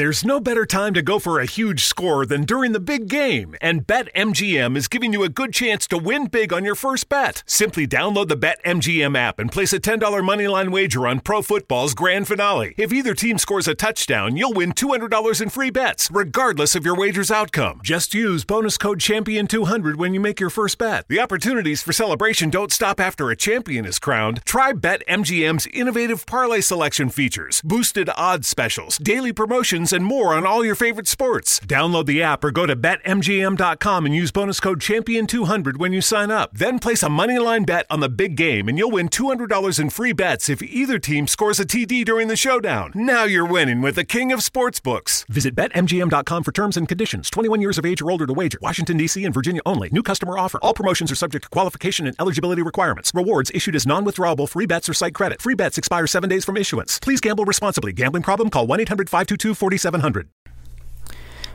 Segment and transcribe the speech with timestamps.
[0.00, 3.54] There's no better time to go for a huge score than during the big game,
[3.60, 7.42] and BetMGM is giving you a good chance to win big on your first bet.
[7.44, 12.26] Simply download the BetMGM app and place a $10 moneyline wager on pro football's grand
[12.26, 12.74] finale.
[12.78, 16.96] If either team scores a touchdown, you'll win $200 in free bets, regardless of your
[16.96, 17.82] wager's outcome.
[17.84, 21.06] Just use bonus code Champion200 when you make your first bet.
[21.08, 24.40] The opportunities for celebration don't stop after a champion is crowned.
[24.46, 30.64] Try BetMGM's innovative parlay selection features, boosted odds specials, daily promotions, and more on all
[30.64, 31.60] your favorite sports.
[31.60, 36.30] Download the app or go to betmgm.com and use bonus code Champion200 when you sign
[36.30, 36.52] up.
[36.52, 40.12] Then place a moneyline bet on the big game and you'll win $200 in free
[40.12, 42.92] bets if either team scores a TD during the showdown.
[42.94, 45.26] Now you're winning with the king of sportsbooks.
[45.28, 47.30] Visit betmgm.com for terms and conditions.
[47.30, 48.58] 21 years of age or older to wager.
[48.62, 49.24] Washington, D.C.
[49.24, 49.88] and Virginia only.
[49.90, 50.58] New customer offer.
[50.62, 53.12] All promotions are subject to qualification and eligibility requirements.
[53.14, 55.40] Rewards issued as non withdrawable free bets or site credit.
[55.40, 56.98] Free bets expire seven days from issuance.
[56.98, 57.92] Please gamble responsibly.
[57.92, 58.50] Gambling problem?
[58.50, 60.26] Call 1 800 522 4700.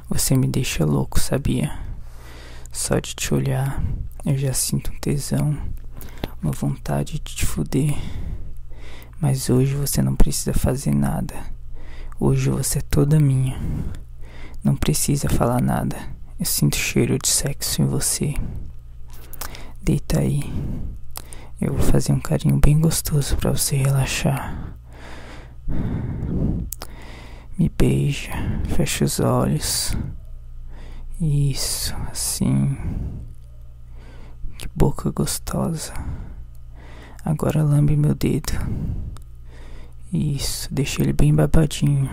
[0.10, 1.78] Você me deixa louco, sabia?
[2.72, 3.84] Só de te olhar,
[4.26, 5.56] eu já sinto um tesão,
[6.42, 7.96] uma vontade de te fuder.
[9.20, 11.36] Mas hoje você não precisa fazer nada.
[12.20, 13.60] Hoje você é toda minha.
[14.64, 15.96] Não precisa falar nada.
[16.40, 18.34] Eu sinto cheiro de sexo em você.
[19.82, 20.42] Deita aí.
[21.62, 24.76] Eu vou fazer um carinho bem gostoso para você relaxar.
[27.58, 28.34] Me beija,
[28.68, 29.96] fecha os olhos.
[31.22, 32.78] Isso, assim.
[34.58, 35.94] Que boca gostosa.
[37.24, 38.52] Agora lambe meu dedo.
[40.12, 42.10] Isso, deixa ele bem babadinho.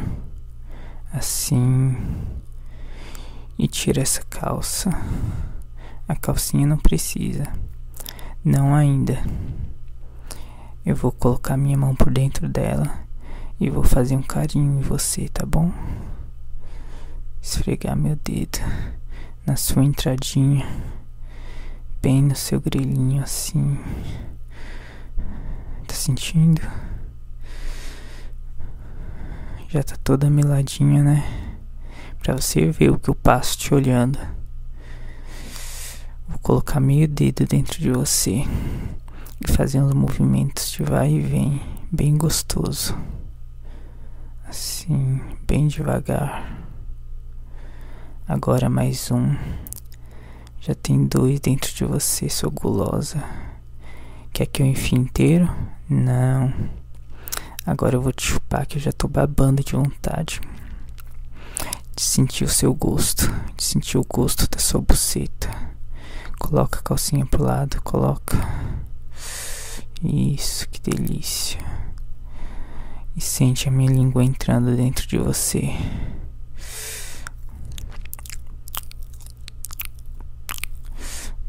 [1.12, 1.96] Assim.
[3.58, 4.90] E tira essa calça.
[6.06, 7.52] A calcinha não precisa.
[8.44, 9.20] Não ainda.
[10.86, 13.02] Eu vou colocar minha mão por dentro dela
[13.60, 15.72] e vou fazer um carinho em você, tá bom?
[17.40, 18.58] Esfregar meu dedo
[19.46, 20.66] na sua entradinha,
[22.00, 23.78] bem no seu grelhinho assim.
[25.86, 26.60] Tá sentindo?
[29.68, 31.24] Já tá toda meladinha, né?
[32.22, 34.18] Pra você ver o que eu passo te olhando.
[36.28, 38.44] Vou colocar meio dedo dentro de você
[39.40, 41.60] e fazer uns movimentos de vai e vem,
[41.90, 42.96] bem gostoso.
[44.52, 46.62] Assim, bem devagar.
[48.28, 49.34] Agora mais um.
[50.60, 53.24] Já tem dois dentro de você, sou gulosa.
[54.30, 55.50] Quer que eu enfie inteiro?
[55.88, 56.52] Não.
[57.64, 60.38] Agora eu vou te chupar que eu já tô babando de vontade.
[61.96, 63.26] De sentir o seu gosto.
[63.56, 65.48] De sentir o gosto da sua buceta.
[66.38, 68.36] Coloca a calcinha pro lado, coloca.
[70.04, 71.81] Isso, que delícia
[73.16, 75.70] e sente a minha língua entrando dentro de você.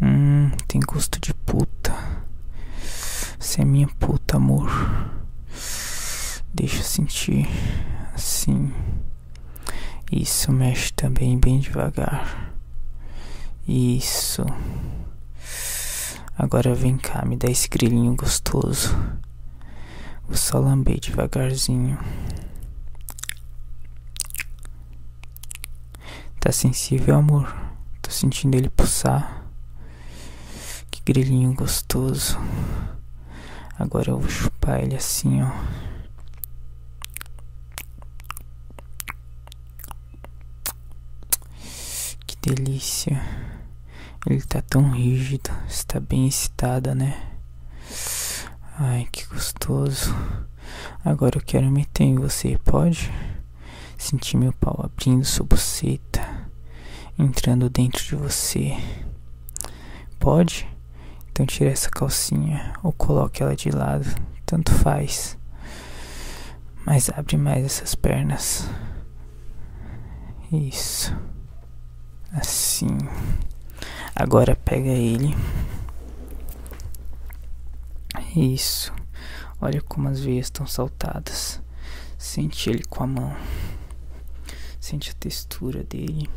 [0.02, 1.94] Hum, tem gosto de puta.
[3.40, 4.70] Você é minha puta, amor.
[6.54, 7.48] Deixa eu sentir
[8.14, 8.74] assim.
[10.12, 12.54] Isso, mexe também bem devagar.
[13.68, 14.46] Isso.
[16.38, 18.96] Agora vem cá, me dá esse grilinho gostoso.
[20.28, 21.98] Vou só lamber devagarzinho.
[26.40, 27.56] Tá sensível, amor?
[28.02, 29.46] Tô sentindo ele pulsar.
[30.92, 32.38] Que grilinho gostoso.
[33.80, 35.52] Agora eu vou chupar ele assim, ó.
[42.28, 43.22] Que delícia.
[44.26, 45.50] Ele tá tão rígido.
[45.68, 47.33] Está bem excitada, né?
[48.86, 50.14] Ai, que gostoso.
[51.06, 53.10] Agora eu quero meter em você, pode?
[53.98, 56.50] Sentir meu pau abrindo sua buceta,
[57.18, 58.76] entrando dentro de você.
[60.20, 60.68] Pode?
[61.32, 64.06] Então tire essa calcinha ou coloque ela de lado,
[64.46, 65.38] tanto faz.
[66.86, 68.70] Mas abre mais essas pernas.
[70.52, 71.16] Isso.
[72.34, 72.98] Assim.
[74.14, 75.34] Agora pega ele.
[78.36, 78.94] Isso.
[79.62, 81.62] Olha como as veias estão saltadas.
[82.18, 83.36] Sente ele com a mão.
[84.80, 86.30] Sente a textura dele.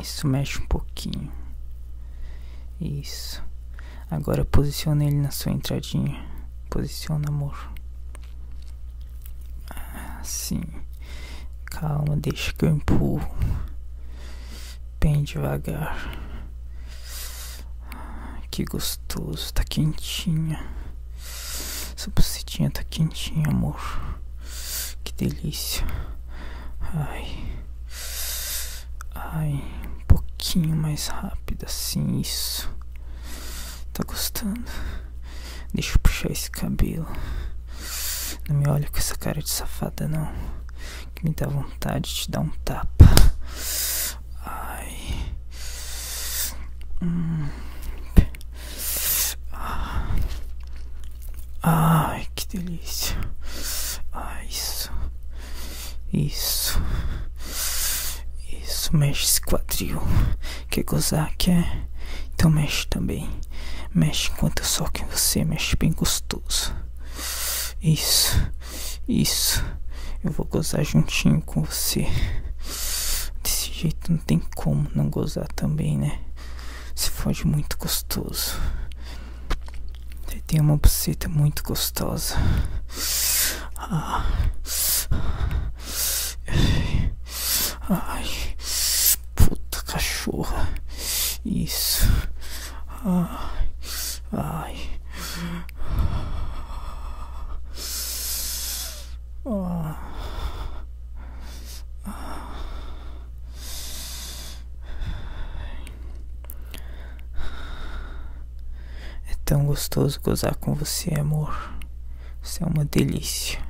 [0.00, 1.32] Isso, mexe um pouquinho.
[2.80, 3.42] Isso.
[4.10, 6.24] Agora posiciona ele na sua entradinha.
[6.70, 7.72] Posiciona, amor.
[10.20, 10.62] Assim.
[11.66, 13.28] Calma, deixa que eu empurro.
[15.00, 16.25] Bem devagar.
[18.56, 20.66] Que gostoso, tá quentinha.
[21.94, 23.78] Essa bucetinha tá quentinha, amor.
[25.04, 25.86] Que delícia.
[26.80, 27.54] Ai.
[29.14, 32.74] Ai, um pouquinho mais rápido assim, isso.
[33.92, 34.72] Tá gostando?
[35.74, 37.14] Deixa eu puxar esse cabelo.
[38.48, 40.32] Não me olha com essa cara de safada, não.
[41.14, 43.04] Que me dá vontade de te dar um tapa.
[44.46, 45.34] Ai.
[47.02, 47.50] Hum.
[51.68, 53.16] Ai, que delícia.
[54.12, 54.90] Ai, isso.
[56.12, 56.80] Isso.
[58.62, 60.00] Isso, mexe esse quadril.
[60.70, 61.88] Quer gozar, quer?
[62.34, 63.28] Então mexe também.
[63.94, 66.74] Mexe enquanto eu soco em você, mexe bem gostoso.
[67.82, 68.50] Isso,
[69.06, 69.64] isso.
[70.24, 72.06] Eu vou gozar juntinho com você.
[73.42, 76.20] Desse jeito não tem como não gozar também, né?
[76.94, 78.58] Você fode muito gostoso.
[80.46, 82.36] Tem uma buceta muito gostosa.
[83.76, 84.24] Ah.
[87.88, 88.56] Ai,
[89.34, 90.68] puta cachorra.
[91.44, 92.06] Isso.
[93.04, 93.55] Ai,
[109.46, 111.56] tão gostoso gozar com você, amor.
[112.42, 113.60] Você é uma delícia.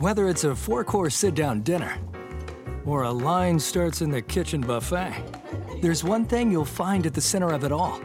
[0.00, 1.96] Whether it's a four course sit down dinner
[2.84, 5.12] or a line starts in the kitchen buffet,
[5.80, 8.00] there's one thing you'll find at the center of it all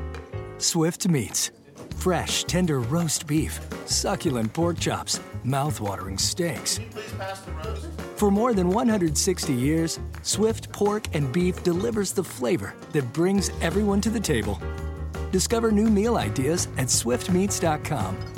[0.59, 1.51] Swift Meats.
[1.97, 6.79] Fresh, tender roast beef, succulent pork chops, mouth-watering steaks.
[8.15, 14.01] For more than 160 years, Swift Pork and Beef delivers the flavor that brings everyone
[14.01, 14.61] to the table.
[15.31, 18.36] Discover new meal ideas at swiftmeats.com